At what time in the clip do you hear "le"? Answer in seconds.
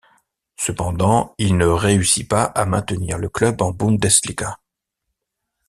3.19-3.29